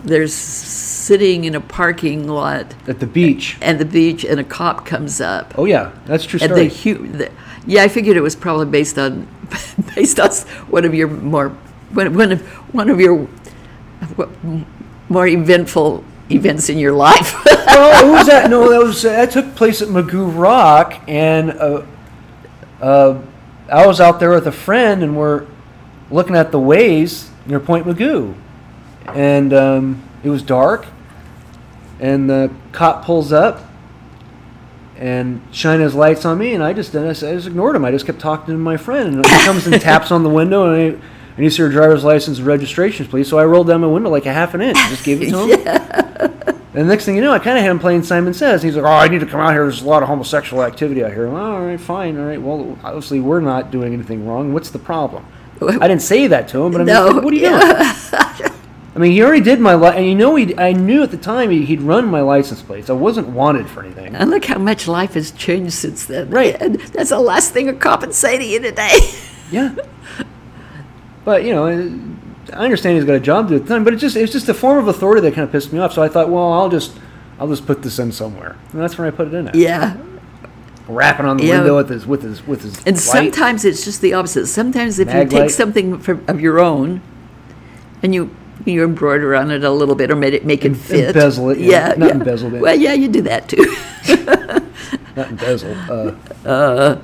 there's 0.05 0.35
sitting 0.35 1.45
in 1.45 1.55
a 1.55 1.61
parking 1.61 2.27
lot 2.29 2.75
At 2.89 2.99
the 2.99 3.07
beach. 3.07 3.57
and 3.63 3.79
the 3.79 3.85
beach 3.85 4.25
and 4.25 4.39
a 4.41 4.45
cop 4.45 4.85
comes 4.85 5.21
up. 5.21 5.55
Oh 5.57 5.65
yeah, 5.65 5.93
that's 6.07 6.25
true 6.27 6.41
And 6.43 6.51
story. 6.51 6.69
the, 6.69 6.75
hu- 6.75 7.09
the 7.17 7.31
yeah, 7.67 7.83
I 7.83 7.89
figured 7.89 8.17
it 8.17 8.21
was 8.21 8.37
probably 8.37 8.67
based 8.67 8.99
on 8.99 9.27
based 9.95 10.21
on 10.21 10.31
one 10.71 10.85
of 10.85 10.95
your 10.95 11.09
more 11.09 11.51
one, 11.91 12.33
of 12.33 12.41
one 12.73 12.89
of 12.89 13.01
your 13.01 13.29
more 15.09 15.27
eventful 15.27 16.05
events 16.31 16.69
in 16.69 16.79
your 16.79 16.93
life. 16.93 17.45
well, 17.47 18.05
who 18.05 18.13
was 18.13 18.27
that? 18.27 18.51
No, 18.51 18.71
that 18.71 18.81
was 18.81 19.03
that 19.03 19.31
took 19.31 19.55
place 19.55 19.83
at 19.83 19.89
Mugu 19.89 20.33
Rock, 20.37 21.01
and 21.09 21.51
uh, 21.53 21.85
uh, 22.81 23.21
I 23.71 23.87
was 23.87 24.01
out 24.01 24.21
there 24.21 24.31
with 24.31 24.47
a 24.47 24.53
friend, 24.53 25.03
and 25.03 25.17
we're 25.17 25.47
looking 26.11 26.37
at 26.37 26.53
the 26.53 26.61
ways 26.61 27.31
near 27.47 27.61
Point 27.61 27.87
Mugu, 27.87 28.35
and 29.09 29.53
um, 29.53 30.03
it 30.23 30.31
was 30.31 30.43
dark, 30.43 30.87
and 32.01 32.29
the 32.29 32.51
cop 32.73 33.05
pulls 33.05 33.33
up 33.33 33.61
and 34.99 35.43
shine 35.53 35.81
his 35.81 35.95
lights 35.95 36.25
on 36.25 36.39
me, 36.39 36.55
and 36.55 36.63
I 36.63 36.73
just 36.73 36.95
I 36.95 37.13
just 37.13 37.47
ignored 37.47 37.77
him. 37.77 37.85
I 37.85 37.91
just 37.91 38.07
kept 38.07 38.19
talking 38.19 38.55
to 38.55 38.59
my 38.59 38.77
friend, 38.77 39.15
and 39.17 39.27
he 39.27 39.45
comes 39.45 39.67
and 39.67 39.81
taps 39.81 40.11
on 40.11 40.23
the 40.23 40.31
window, 40.31 40.73
and 40.73 40.97
I. 40.97 41.01
And 41.37 41.45
you 41.45 41.51
see 41.51 41.61
her 41.63 41.69
driver's 41.69 42.03
license 42.03 42.39
and 42.39 42.47
registration, 42.47 43.05
please. 43.07 43.29
So 43.29 43.39
I 43.39 43.45
rolled 43.45 43.67
down 43.67 43.83
my 43.83 43.87
window 43.87 44.09
like 44.09 44.25
a 44.25 44.33
half 44.33 44.55
an 44.55 44.63
inch 44.63 44.79
and 44.79 44.89
just 44.89 45.05
gave 45.05 45.21
it 45.21 45.29
to 45.33 45.47
him. 45.47 46.57
And 46.77 46.85
the 46.85 46.93
next 46.93 47.07
thing 47.07 47.17
you 47.17 47.23
know, 47.23 47.33
I 47.33 47.39
kind 47.39 47.57
of 47.57 47.63
had 47.63 47.71
him 47.71 47.79
playing 47.79 48.03
Simon 48.03 48.35
Says. 48.35 48.63
And 48.63 48.71
He's 48.71 48.77
like, 48.77 48.85
"Oh, 48.85 48.95
I 48.95 49.09
need 49.09 49.21
to 49.21 49.27
come 49.27 49.41
out 49.41 49.53
here. 49.53 49.63
There's 49.63 49.81
a 49.81 49.87
lot 49.89 50.03
of 50.03 50.09
homosexual 50.11 50.63
activity 50.63 51.03
out 51.03 51.11
here." 51.13 51.27
Well, 51.29 51.43
all 51.43 51.61
right, 51.65 51.81
fine, 51.81 52.19
all 52.19 52.27
right. 52.27 52.41
Well, 52.41 52.79
obviously 52.85 53.19
we're 53.21 53.41
not 53.41 53.71
doing 53.71 53.95
anything 53.95 54.27
wrong. 54.27 54.53
What's 54.53 54.69
the 54.71 54.79
problem? 54.79 55.25
I 55.63 55.89
didn't 55.89 56.03
say 56.03 56.27
that 56.27 56.49
to 56.49 56.63
him, 56.65 56.73
but 56.73 56.83
I'm 56.83 56.87
No, 56.87 57.07
like, 57.09 57.23
"What 57.25 57.33
are 57.33 57.37
you 57.37 57.49
doing?" 57.49 57.61
I 58.97 58.99
mean, 58.99 59.13
he 59.13 59.23
already 59.23 59.43
did 59.43 59.61
my 59.61 59.75
li- 59.75 59.95
and 59.95 60.07
you 60.07 60.15
know, 60.15 60.35
he 60.37 60.57
I 60.57 60.73
knew 60.73 61.03
at 61.03 61.11
the 61.11 61.19
time 61.19 61.51
he, 61.51 61.67
he'd 61.67 61.83
run 61.83 62.07
my 62.09 62.23
license 62.23 62.63
plates. 62.63 62.89
I 62.89 62.95
wasn't 62.95 63.29
wanted 63.29 63.69
for 63.69 63.83
anything. 63.85 64.17
And 64.17 64.31
look 64.31 64.47
how 64.47 64.57
much 64.59 64.89
life 64.89 65.13
has 65.15 65.31
changed 65.33 65.75
since 65.75 66.07
then. 66.07 66.31
Right. 66.31 66.57
And 66.61 66.77
that's 66.81 67.11
the 67.11 67.21
last 67.21 67.53
thing 67.53 67.69
a 67.69 67.75
cop 67.75 68.01
would 68.01 68.15
say 68.15 68.39
to 68.39 68.45
you 68.45 68.59
today. 68.61 68.99
Yeah. 69.53 69.77
But 71.25 71.45
you 71.45 71.53
know, 71.55 71.67
I 72.53 72.57
understand 72.57 72.97
he's 72.97 73.05
got 73.05 73.15
a 73.15 73.21
job 73.21 73.47
to 73.49 73.51
do 73.51 73.57
at 73.57 73.69
the 73.69 73.75
time, 73.75 73.85
but 73.85 73.93
it 73.95 73.99
just 73.99 74.17
it's 74.17 74.33
just 74.33 74.49
a 74.49 74.55
form 74.55 74.79
of 74.79 74.89
authority 74.89 75.21
that 75.23 75.35
kind 75.35 75.45
of 75.45 75.53
pissed 75.53 75.73
me 75.73 75.79
off. 75.79 75.93
So 75.93 76.03
I 76.03 76.09
thought, 76.09 76.31
well, 76.31 76.53
I'll 76.53 76.69
just 76.69 76.97
I'll 77.39 77.49
just 77.49 77.67
put 77.67 77.83
this 77.83 77.99
in 77.99 78.11
somewhere, 78.13 78.57
and 78.73 78.81
that's 78.81 78.97
where 78.99 79.07
I 79.07 79.11
put 79.11 79.29
it 79.29 79.35
in. 79.35 79.49
At. 79.49 79.55
yeah. 79.55 79.97
Rapping 80.89 81.27
on 81.27 81.37
the 81.37 81.45
Yeah. 81.47 81.59
window 81.59 81.77
with 81.77 81.91
his 81.91 82.07
with 82.07 82.23
his 82.23 82.47
with 82.47 82.63
his 82.63 82.77
And 82.79 82.97
light. 82.97 83.01
sometimes 83.01 83.65
it's 83.65 83.85
just 83.85 84.01
the 84.01 84.15
opposite. 84.15 84.47
Sometimes 84.47 84.99
if 84.99 85.09
you 85.09 85.15
Mag 85.15 85.31
take 85.31 85.41
light. 85.41 85.51
something 85.51 85.99
from, 85.99 86.25
of 86.29 86.41
your 86.41 86.61
own 86.61 87.03
and 88.03 88.15
you 88.15 88.31
you 88.65 88.83
embroider 88.85 89.35
on 89.37 89.51
it 89.51 89.63
a 89.65 89.71
little 89.71 89.95
bit 89.95 90.11
or 90.11 90.17
make 90.17 90.35
it, 90.35 90.45
make 90.45 90.65
it 90.65 90.75
fit. 90.77 91.09
embezzle 91.15 91.51
it, 91.51 91.59
yeah. 91.59 91.89
Yeah. 91.91 91.95
Not 91.97 92.07
yeah. 92.09 92.15
embezzle 92.15 92.55
it. 92.55 92.61
Well, 92.61 92.75
yeah, 92.75 92.93
you 92.95 93.09
do 93.09 93.23
that 93.23 93.49
too. 93.49 93.77
not 95.17 95.29
embezzle. 95.31 96.17
Uh, 96.47 97.01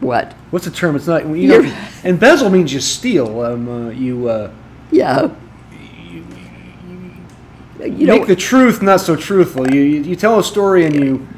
what? 0.00 0.32
what's 0.50 0.64
the 0.64 0.70
term? 0.70 0.96
It's 0.96 1.06
not 1.06 1.26
you 1.26 1.48
know, 1.48 1.58
You're- 1.60 1.72
embezzle 2.04 2.48
means 2.50 2.72
you 2.72 2.80
steal. 2.80 3.40
Um, 3.40 3.68
uh, 3.68 3.90
you 3.90 4.28
uh, 4.28 4.50
Yeah. 4.90 5.30
You 7.78 8.06
make 8.06 8.26
the 8.26 8.36
truth 8.36 8.80
not 8.82 9.00
so 9.00 9.16
truthful. 9.16 9.70
You, 9.70 9.80
you 9.82 10.00
you 10.02 10.16
tell 10.16 10.38
a 10.38 10.44
story 10.44 10.86
and 10.86 10.94
you 10.94 11.28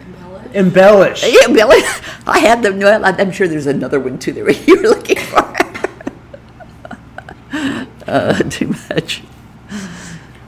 embellish. 0.54 1.25
yeah, 1.25 1.49
Billy, 1.52 1.80
I 2.26 2.38
had 2.38 2.62
them. 2.62 2.78
Well, 2.78 3.04
I'm 3.04 3.33
sure 3.33 3.49
there's 3.49 3.66
another 3.66 3.99
one 3.99 4.18
too 4.18 4.33
that 4.33 4.66
you 4.68 4.76
were 4.76 4.88
looking 4.88 5.18
for. 5.18 5.42
uh, 8.12 8.42
too 8.50 8.74
much. 8.88 9.22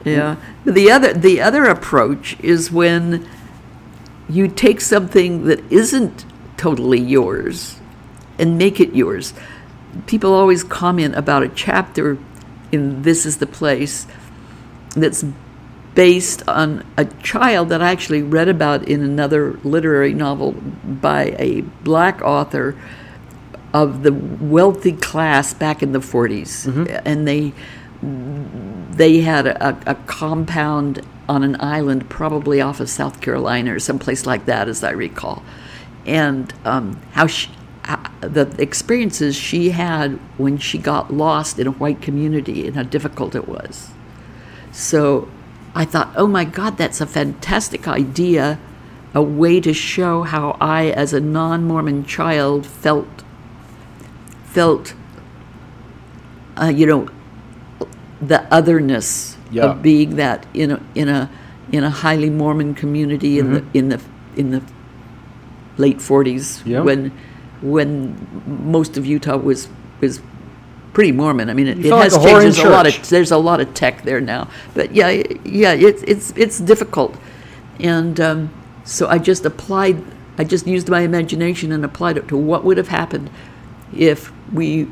Yeah. 0.04 0.36
The 0.64 0.90
other 0.90 1.12
the 1.12 1.40
other 1.40 1.64
approach 1.64 2.38
is 2.40 2.70
when 2.70 3.28
you 4.28 4.48
take 4.48 4.80
something 4.80 5.44
that 5.44 5.60
isn't 5.70 6.24
totally 6.56 7.00
yours 7.00 7.78
and 8.38 8.56
make 8.56 8.80
it 8.80 8.94
yours. 8.94 9.34
People 10.06 10.32
always 10.32 10.62
comment 10.64 11.16
about 11.16 11.42
a 11.42 11.48
chapter 11.48 12.16
in 12.70 13.02
This 13.02 13.26
is 13.26 13.38
the 13.38 13.46
Place 13.46 14.06
that's 14.96 15.24
based 15.94 16.48
on 16.48 16.84
a 16.96 17.04
child 17.04 17.68
that 17.70 17.82
I 17.82 17.90
actually 17.90 18.22
read 18.22 18.48
about 18.48 18.88
in 18.88 19.02
another 19.02 19.58
literary 19.64 20.14
novel 20.14 20.52
by 20.52 21.34
a 21.38 21.62
black 21.82 22.22
author 22.22 22.76
of 23.72 24.02
the 24.02 24.12
wealthy 24.12 24.92
class 24.92 25.54
back 25.54 25.82
in 25.82 25.92
the 25.92 26.00
40s. 26.00 26.66
And 27.04 27.26
they 27.26 27.52
they 28.02 29.20
had 29.20 29.46
a, 29.46 29.78
a 29.90 29.94
compound 30.06 31.06
on 31.28 31.42
an 31.42 31.56
island, 31.60 32.08
probably 32.08 32.60
off 32.60 32.80
of 32.80 32.90
South 32.90 33.20
Carolina 33.20 33.74
or 33.74 33.78
someplace 33.78 34.26
like 34.26 34.46
that, 34.46 34.68
as 34.68 34.82
I 34.82 34.90
recall. 34.90 35.42
And 36.06 36.52
um, 36.64 37.00
how 37.12 37.26
she, 37.26 37.50
uh, 37.84 37.96
the 38.20 38.54
experiences 38.58 39.36
she 39.36 39.70
had 39.70 40.18
when 40.38 40.58
she 40.58 40.78
got 40.78 41.12
lost 41.12 41.58
in 41.58 41.66
a 41.66 41.72
white 41.72 42.02
community 42.02 42.66
and 42.66 42.74
how 42.74 42.82
difficult 42.82 43.34
it 43.34 43.46
was. 43.46 43.90
So 44.72 45.28
I 45.74 45.84
thought, 45.84 46.12
oh 46.16 46.26
my 46.26 46.44
God, 46.44 46.76
that's 46.76 47.00
a 47.00 47.06
fantastic 47.06 47.86
idea, 47.86 48.58
a 49.14 49.22
way 49.22 49.60
to 49.60 49.72
show 49.72 50.22
how 50.22 50.56
I, 50.60 50.90
as 50.90 51.12
a 51.12 51.20
non 51.20 51.64
Mormon 51.64 52.04
child, 52.04 52.66
felt 52.66 53.24
felt, 54.52 54.94
uh, 56.60 56.66
you 56.66 56.86
know, 56.86 57.08
the 58.20 58.42
otherness 58.52 59.36
Yeah. 59.50 59.64
of 59.64 59.82
being 59.82 60.16
that 60.16 60.46
in 60.54 60.70
a 60.72 60.80
in 60.94 61.08
a 61.08 61.28
in 61.72 61.84
a 61.84 61.90
highly 61.90 62.30
Mormon 62.30 62.74
community 62.74 63.38
in 63.38 63.52
the 63.52 63.64
in 63.74 63.88
the 63.88 64.00
in 64.36 64.50
the 64.50 64.62
late 65.78 65.98
40s 65.98 66.62
Yeah. 66.64 66.80
when 66.80 67.10
when 67.62 68.16
most 68.46 68.96
of 68.96 69.06
Utah 69.06 69.36
was 69.36 69.68
was 70.00 70.20
pretty 70.92 71.12
Mormon. 71.12 71.48
I 71.50 71.54
mean, 71.54 71.66
it, 71.68 71.78
it 71.84 71.92
has 71.92 72.16
like 72.16 72.26
changed. 72.26 72.58
There's 72.58 72.58
a 72.58 72.68
lot 72.68 72.86
of 72.86 73.08
there's 73.08 73.30
a 73.30 73.36
lot 73.38 73.60
of 73.60 73.74
tech 73.74 74.02
there 74.02 74.20
now, 74.20 74.48
but 74.74 74.94
yeah, 74.94 75.08
yeah, 75.44 75.72
it's 75.72 76.02
it's 76.06 76.32
it's 76.36 76.58
difficult, 76.60 77.16
and 77.80 78.20
um, 78.20 78.50
so 78.84 79.08
I 79.08 79.18
just 79.18 79.44
applied. 79.46 80.02
I 80.38 80.44
just 80.44 80.66
used 80.66 80.88
my 80.88 81.00
imagination 81.00 81.70
and 81.72 81.84
applied 81.84 82.16
it 82.16 82.28
to 82.28 82.36
what 82.36 82.64
would 82.64 82.76
have 82.78 82.88
happened 82.88 83.30
if 83.96 84.32
we, 84.52 84.88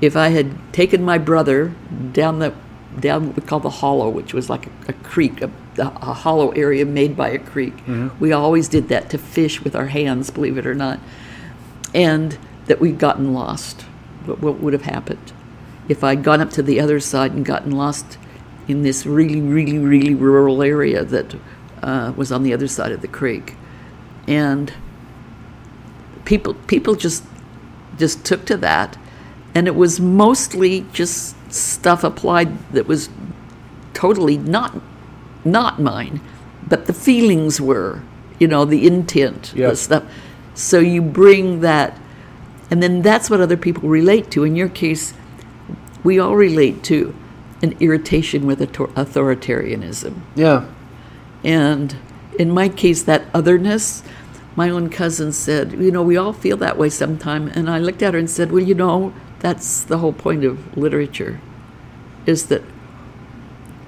if 0.00 0.16
I 0.16 0.28
had 0.28 0.72
taken 0.72 1.02
my 1.04 1.18
brother 1.18 1.74
down 2.12 2.38
the 2.38 2.54
down 3.00 3.26
what 3.26 3.36
we 3.36 3.42
call 3.42 3.58
the 3.60 3.70
hollow, 3.70 4.08
which 4.08 4.32
was 4.32 4.48
like 4.48 4.66
a, 4.66 4.70
a 4.88 4.92
creek, 4.92 5.42
a, 5.42 5.50
a 5.78 6.14
hollow 6.14 6.50
area 6.50 6.84
made 6.84 7.16
by 7.16 7.28
a 7.28 7.38
creek. 7.38 7.74
We 8.20 8.32
always 8.32 8.68
did 8.68 8.88
that 8.88 9.10
to 9.10 9.18
fish 9.18 9.62
with 9.62 9.74
our 9.74 9.86
hands, 9.86 10.30
believe 10.30 10.56
it 10.58 10.66
or 10.66 10.74
not, 10.74 11.00
and 11.92 12.38
that 12.66 12.80
we'd 12.80 12.98
gotten 12.98 13.34
lost. 13.34 13.82
What, 14.26 14.40
what 14.40 14.60
would 14.60 14.72
have 14.72 14.82
happened 14.82 15.32
if 15.88 16.02
I'd 16.02 16.22
gone 16.22 16.40
up 16.40 16.50
to 16.52 16.62
the 16.62 16.80
other 16.80 17.00
side 17.00 17.32
and 17.32 17.44
gotten 17.44 17.72
lost 17.72 18.16
in 18.68 18.82
this 18.82 19.04
really, 19.04 19.40
really, 19.40 19.78
really 19.78 20.14
rural 20.14 20.62
area 20.62 21.04
that 21.04 21.34
uh, 21.82 22.12
was 22.16 22.32
on 22.32 22.42
the 22.42 22.54
other 22.54 22.68
side 22.68 22.92
of 22.92 23.02
the 23.02 23.08
creek, 23.08 23.56
and 24.26 24.72
people 26.24 26.54
people 26.54 26.94
just 26.94 27.24
just 27.98 28.24
took 28.24 28.44
to 28.46 28.56
that, 28.58 28.96
and 29.54 29.66
it 29.66 29.74
was 29.74 30.00
mostly 30.00 30.86
just 30.92 31.34
stuff 31.52 32.02
applied 32.04 32.58
that 32.72 32.86
was 32.86 33.08
totally 33.92 34.36
not 34.36 34.80
not 35.44 35.80
mine, 35.80 36.20
but 36.66 36.86
the 36.86 36.92
feelings 36.92 37.60
were, 37.60 38.00
you 38.38 38.48
know, 38.48 38.64
the 38.64 38.86
intent, 38.86 39.52
Yeah. 39.54 39.70
the 39.70 39.76
stuff. 39.76 40.02
So 40.54 40.78
you 40.78 41.02
bring 41.02 41.60
that, 41.60 41.98
and 42.70 42.82
then 42.82 43.02
that's 43.02 43.28
what 43.28 43.40
other 43.40 43.56
people 43.56 43.88
relate 43.88 44.30
to. 44.32 44.44
In 44.44 44.56
your 44.56 44.68
case, 44.70 45.12
we 46.02 46.18
all 46.18 46.34
relate 46.34 46.82
to 46.84 47.14
an 47.62 47.74
irritation 47.80 48.46
with 48.46 48.60
authoritarianism. 48.60 50.14
Yeah. 50.34 50.64
And 51.42 51.94
in 52.38 52.50
my 52.50 52.68
case, 52.68 53.02
that 53.02 53.24
otherness, 53.34 54.02
my 54.56 54.70
own 54.70 54.88
cousin 54.88 55.32
said, 55.32 55.72
you 55.72 55.90
know, 55.90 56.02
we 56.02 56.16
all 56.16 56.32
feel 56.32 56.56
that 56.58 56.78
way 56.78 56.88
sometime. 56.88 57.48
And 57.48 57.68
I 57.68 57.78
looked 57.78 58.02
at 58.02 58.14
her 58.14 58.20
and 58.20 58.30
said, 58.30 58.52
well, 58.52 58.62
you 58.62 58.74
know, 58.74 59.12
that's 59.40 59.82
the 59.84 59.98
whole 59.98 60.12
point 60.12 60.44
of 60.44 60.76
literature, 60.76 61.40
is 62.26 62.46
that 62.46 62.62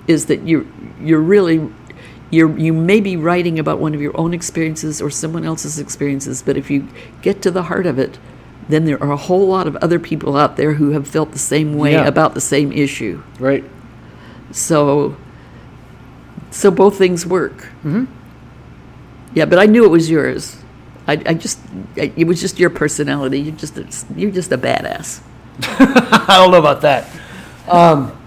is 0.06 0.26
that 0.26 0.46
you're 0.46 0.66
you're 1.00 1.20
really 1.20 1.68
you're 2.30 2.56
you 2.58 2.72
may 2.72 3.00
be 3.00 3.16
writing 3.16 3.58
about 3.58 3.78
one 3.78 3.94
of 3.94 4.00
your 4.00 4.16
own 4.18 4.34
experiences 4.34 5.00
or 5.00 5.10
someone 5.10 5.44
else's 5.44 5.78
experiences, 5.78 6.42
but 6.42 6.56
if 6.56 6.70
you 6.70 6.88
get 7.22 7.40
to 7.42 7.50
the 7.50 7.64
heart 7.64 7.86
of 7.86 7.98
it, 7.98 8.18
then 8.68 8.84
there 8.84 9.02
are 9.02 9.12
a 9.12 9.16
whole 9.16 9.46
lot 9.46 9.66
of 9.66 9.76
other 9.76 9.98
people 9.98 10.36
out 10.36 10.56
there 10.56 10.74
who 10.74 10.90
have 10.90 11.06
felt 11.06 11.32
the 11.32 11.38
same 11.38 11.74
way 11.76 11.92
Yeah. 11.92 12.06
about 12.06 12.34
the 12.34 12.40
same 12.40 12.72
issue. 12.72 13.22
Right. 13.38 13.64
So, 14.50 15.16
so 16.50 16.70
both 16.70 16.98
things 16.98 17.24
work. 17.26 17.68
Mm-hmm. 17.84 18.04
Yeah, 19.36 19.44
but 19.44 19.58
I 19.58 19.66
knew 19.66 19.84
it 19.84 19.88
was 19.90 20.08
yours. 20.08 20.56
I, 21.06 21.12
I 21.12 21.34
just, 21.34 21.60
I, 21.98 22.10
it 22.16 22.26
was 22.26 22.40
just 22.40 22.58
your 22.58 22.70
personality. 22.70 23.38
You're 23.38 23.54
just, 23.54 23.76
a, 23.76 23.86
you're 24.18 24.30
just 24.30 24.50
a 24.50 24.56
badass. 24.56 25.20
I 25.62 26.38
don't 26.38 26.50
know 26.50 26.58
about 26.58 26.80
that. 26.80 27.06
Um, 27.68 28.18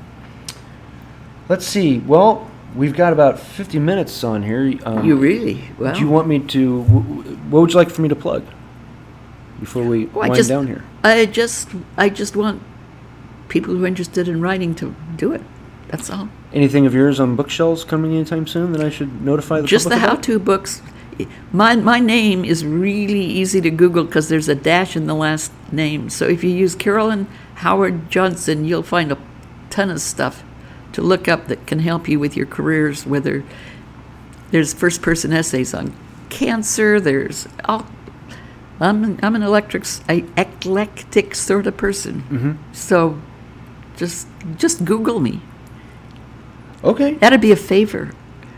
let's 1.49 1.65
see. 1.65 1.97
Well, 1.97 2.49
we've 2.75 2.93
got 2.93 3.11
about 3.11 3.39
50 3.39 3.79
minutes 3.79 4.23
on 4.23 4.43
here. 4.43 4.71
Um, 4.85 5.03
You 5.03 5.15
really? 5.15 5.63
Well, 5.79 5.95
Do 5.95 5.99
you 5.99 6.07
want 6.07 6.27
me 6.27 6.39
to? 6.39 6.83
wh- 6.83 6.87
wh- 6.87 7.51
What 7.51 7.61
would 7.61 7.71
you 7.71 7.77
like 7.77 7.89
for 7.89 8.03
me 8.03 8.09
to 8.09 8.15
plug 8.15 8.45
before 9.59 9.83
we 9.83 10.05
well, 10.05 10.29
wind 10.29 10.35
just, 10.35 10.49
down 10.49 10.67
here? 10.67 10.83
I 11.03 11.25
just, 11.25 11.69
I 11.97 12.09
just 12.09 12.35
want 12.35 12.61
people 13.47 13.73
who 13.75 13.83
are 13.83 13.87
interested 13.87 14.27
in 14.27 14.41
writing 14.41 14.75
to 14.75 14.95
do 15.15 15.33
it. 15.33 15.41
That's 15.87 16.11
all. 16.11 16.29
Anything 16.51 16.85
of 16.85 16.93
yours 16.93 17.19
on 17.19 17.35
bookshelves 17.35 17.83
coming 17.83 18.13
anytime 18.13 18.47
soon 18.47 18.71
that 18.71 18.81
I 18.81 18.89
should 18.89 19.21
notify 19.21 19.61
the 19.61 19.67
just 19.67 19.87
the 19.87 19.95
about? 19.95 20.09
how-to 20.09 20.39
books. 20.39 20.81
My 21.51 21.75
my 21.75 21.99
name 21.99 22.45
is 22.45 22.65
really 22.65 23.23
easy 23.23 23.61
to 23.61 23.69
Google 23.69 24.05
because 24.05 24.29
there's 24.29 24.47
a 24.47 24.55
dash 24.55 24.95
in 24.95 25.05
the 25.05 25.13
last 25.13 25.51
name. 25.71 26.09
So 26.09 26.25
if 26.27 26.43
you 26.43 26.49
use 26.49 26.75
Carolyn 26.75 27.27
Howard 27.55 28.09
Johnson, 28.09 28.65
you'll 28.65 28.83
find 28.83 29.11
a 29.11 29.17
ton 29.69 29.89
of 29.89 30.01
stuff 30.01 30.43
to 30.93 31.01
look 31.01 31.27
up 31.27 31.47
that 31.47 31.67
can 31.67 31.79
help 31.79 32.07
you 32.07 32.19
with 32.19 32.35
your 32.35 32.45
careers. 32.45 33.05
Whether 33.05 33.43
there's 34.51 34.73
first 34.73 35.01
person 35.01 35.31
essays 35.33 35.73
on 35.73 35.93
cancer, 36.29 36.99
there's 36.99 37.47
all. 37.65 37.85
I'm 38.79 39.19
I'm 39.21 39.35
an 39.35 39.43
electric 39.43 39.83
eclectic 40.07 41.35
sort 41.35 41.67
of 41.67 41.75
person. 41.77 42.23
Mm-hmm. 42.29 42.73
So 42.73 43.19
just 43.97 44.27
just 44.57 44.85
Google 44.85 45.19
me. 45.19 45.41
Okay, 46.83 47.13
That'd 47.15 47.41
be 47.41 47.51
a 47.51 47.55
favor. 47.57 48.11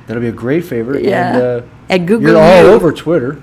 that'll 0.07 0.21
be 0.21 0.27
a 0.27 0.31
great 0.31 0.63
favor. 0.65 0.99
Yeah. 0.99 1.33
And, 1.33 1.41
uh, 1.63 1.67
And 1.89 2.07
Google 2.07 2.31
you're 2.31 2.39
all 2.41 2.65
over 2.67 2.91
Twitter. 2.91 3.41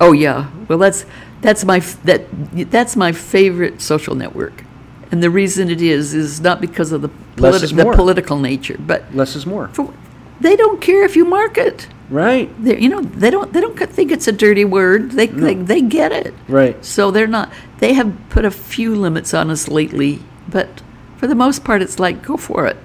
Oh 0.00 0.12
yeah. 0.12 0.50
Well, 0.68 0.78
that's 0.78 1.06
that's 1.40 1.64
my 1.64 1.80
that 2.04 2.22
that's 2.70 2.96
my 2.96 3.12
favorite 3.12 3.80
social 3.80 4.14
network, 4.14 4.64
and 5.10 5.22
the 5.22 5.30
reason 5.30 5.70
it 5.70 5.80
is 5.80 6.12
is 6.12 6.40
not 6.40 6.60
because 6.60 6.92
of 6.92 7.00
the 7.02 7.08
politi- 7.36 7.74
the 7.74 7.92
political 7.96 8.38
nature, 8.38 8.76
but 8.78 9.02
Less 9.14 9.34
is 9.36 9.46
more. 9.46 9.68
for, 9.68 9.92
they 10.40 10.54
don't 10.56 10.80
care 10.82 11.02
if 11.04 11.16
you 11.16 11.24
mark 11.24 11.56
it. 11.56 11.88
Right. 12.10 12.50
They, 12.62 12.78
you 12.78 12.88
know, 12.90 13.00
they 13.00 13.30
don't 13.30 13.52
they 13.52 13.60
don't 13.60 13.76
think 13.78 14.12
it's 14.12 14.28
a 14.28 14.32
dirty 14.32 14.64
word. 14.66 15.12
They, 15.12 15.26
they 15.28 15.54
they 15.54 15.80
get 15.80 16.12
it. 16.12 16.34
Right. 16.46 16.82
So 16.84 17.10
they're 17.10 17.26
not. 17.26 17.50
They 17.78 17.94
have 17.94 18.14
put 18.28 18.44
a 18.44 18.50
few 18.50 18.94
limits 18.94 19.32
on 19.32 19.50
us 19.50 19.66
lately, 19.68 20.20
but 20.48 20.82
for 21.16 21.26
the 21.26 21.34
most 21.34 21.64
part, 21.64 21.80
it's 21.80 21.98
like 21.98 22.22
go 22.22 22.36
for 22.36 22.66
it. 22.66 22.76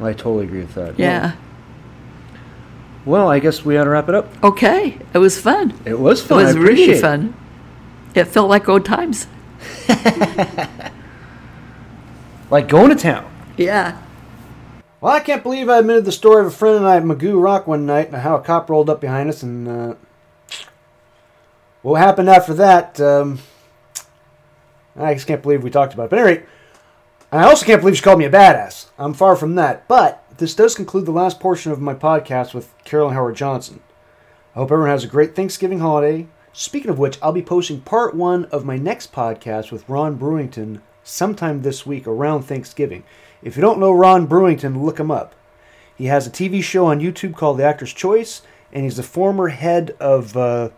I 0.00 0.12
totally 0.12 0.44
agree 0.44 0.60
with 0.60 0.74
that. 0.74 0.98
Yeah. 0.98 1.36
Well, 3.04 3.30
I 3.30 3.38
guess 3.38 3.64
we 3.64 3.76
ought 3.76 3.84
to 3.84 3.90
wrap 3.90 4.08
it 4.08 4.14
up. 4.14 4.28
Okay. 4.44 4.98
It 5.14 5.18
was 5.18 5.40
fun. 5.40 5.78
It 5.84 5.98
was 5.98 6.22
fun. 6.22 6.40
It 6.40 6.44
was 6.44 6.56
I 6.56 6.58
really 6.58 6.72
appreciate 6.84 6.98
it. 6.98 7.00
fun. 7.00 7.34
It 8.14 8.24
felt 8.24 8.48
like 8.50 8.68
old 8.68 8.84
times. 8.84 9.26
Like 12.50 12.68
going 12.68 12.90
to 12.90 12.94
town. 12.96 13.30
Yeah. 13.56 14.00
Well, 15.00 15.12
I 15.12 15.20
can't 15.20 15.42
believe 15.42 15.68
I 15.68 15.78
admitted 15.78 16.04
the 16.04 16.12
story 16.12 16.40
of 16.40 16.46
a 16.46 16.50
friend 16.50 16.76
and 16.76 16.86
I 16.86 16.96
at 16.96 17.02
Mugu 17.02 17.42
Rock 17.42 17.66
one 17.66 17.86
night 17.86 18.06
and 18.08 18.16
how 18.16 18.36
a 18.36 18.40
cop 18.40 18.70
rolled 18.70 18.88
up 18.88 19.00
behind 19.00 19.28
us 19.28 19.42
and 19.42 19.68
uh, 19.68 19.94
what 21.82 21.96
happened 21.96 22.28
after 22.30 22.54
that. 22.54 23.00
Um, 23.00 23.40
I 24.96 25.14
just 25.14 25.26
can't 25.26 25.42
believe 25.42 25.62
we 25.62 25.70
talked 25.70 25.92
about 25.92 26.04
it. 26.04 26.10
But 26.10 26.18
anyway, 27.32 27.46
I 27.46 27.48
also 27.48 27.66
can't 27.66 27.80
believe 27.80 27.96
she 27.96 28.02
called 28.02 28.18
me 28.18 28.24
a 28.24 28.30
badass. 28.30 28.86
I'm 28.98 29.14
far 29.14 29.36
from 29.36 29.54
that. 29.56 29.86
But 29.88 30.22
this 30.38 30.54
does 30.54 30.74
conclude 30.74 31.06
the 31.06 31.12
last 31.12 31.40
portion 31.40 31.72
of 31.72 31.80
my 31.80 31.94
podcast 31.94 32.54
with 32.54 32.72
Carolyn 32.84 33.14
Howard 33.14 33.36
Johnson. 33.36 33.80
I 34.54 34.60
hope 34.60 34.70
everyone 34.70 34.90
has 34.90 35.04
a 35.04 35.08
great 35.08 35.34
Thanksgiving 35.34 35.80
holiday. 35.80 36.28
Speaking 36.52 36.90
of 36.90 36.98
which, 36.98 37.18
I'll 37.20 37.32
be 37.32 37.42
posting 37.42 37.82
part 37.82 38.14
one 38.14 38.46
of 38.46 38.64
my 38.64 38.76
next 38.76 39.12
podcast 39.12 39.70
with 39.70 39.88
Ron 39.88 40.18
Brewington 40.18 40.80
sometime 41.04 41.62
this 41.62 41.84
week 41.84 42.06
around 42.06 42.42
Thanksgiving. 42.42 43.04
If 43.42 43.56
you 43.56 43.62
don't 43.62 43.78
know 43.78 43.92
Ron 43.92 44.26
Brewington, 44.26 44.82
look 44.82 44.98
him 44.98 45.10
up. 45.10 45.34
He 45.96 46.06
has 46.06 46.26
a 46.26 46.30
TV 46.30 46.62
show 46.62 46.86
on 46.86 47.00
YouTube 47.00 47.36
called 47.36 47.58
The 47.58 47.64
Actor's 47.64 47.92
Choice, 47.92 48.42
and 48.72 48.84
he's 48.84 48.96
the 48.96 49.02
former 49.02 49.48
head 49.48 49.94
of 50.00 50.36
uh, 50.36 50.70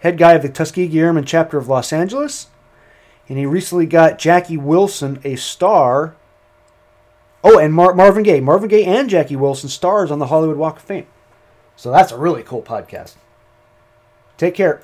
head 0.00 0.18
guy 0.18 0.32
of 0.32 0.42
the 0.42 0.48
Tuskegee 0.48 0.98
Airmen 0.98 1.24
chapter 1.24 1.58
of 1.58 1.68
Los 1.68 1.92
Angeles. 1.92 2.48
And 3.32 3.38
he 3.38 3.46
recently 3.46 3.86
got 3.86 4.18
Jackie 4.18 4.58
Wilson 4.58 5.18
a 5.24 5.36
star. 5.36 6.14
Oh, 7.42 7.58
and 7.58 7.72
Mar- 7.72 7.94
Marvin 7.94 8.22
Gaye. 8.24 8.40
Marvin 8.40 8.68
Gaye 8.68 8.84
and 8.84 9.08
Jackie 9.08 9.36
Wilson 9.36 9.70
stars 9.70 10.10
on 10.10 10.18
the 10.18 10.26
Hollywood 10.26 10.58
Walk 10.58 10.76
of 10.76 10.82
Fame. 10.82 11.06
So 11.74 11.90
that's 11.90 12.12
a 12.12 12.18
really 12.18 12.42
cool 12.42 12.60
podcast. 12.60 13.14
Take 14.36 14.54
care. 14.54 14.82